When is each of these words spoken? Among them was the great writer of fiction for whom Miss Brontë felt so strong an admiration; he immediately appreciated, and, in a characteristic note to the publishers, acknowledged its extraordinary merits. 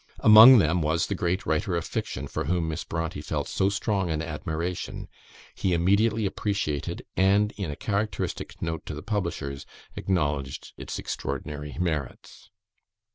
Among 0.21 0.57
them 0.57 0.81
was 0.81 1.05
the 1.05 1.13
great 1.13 1.45
writer 1.45 1.75
of 1.75 1.85
fiction 1.85 2.25
for 2.25 2.45
whom 2.45 2.67
Miss 2.67 2.83
Brontë 2.83 3.23
felt 3.23 3.47
so 3.47 3.69
strong 3.69 4.09
an 4.09 4.23
admiration; 4.23 5.07
he 5.53 5.73
immediately 5.75 6.25
appreciated, 6.25 7.05
and, 7.15 7.51
in 7.51 7.69
a 7.69 7.75
characteristic 7.75 8.59
note 8.63 8.83
to 8.87 8.95
the 8.95 9.03
publishers, 9.03 9.67
acknowledged 9.95 10.73
its 10.75 10.97
extraordinary 10.97 11.77
merits. 11.79 12.49